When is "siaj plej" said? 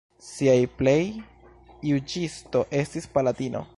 0.27-1.03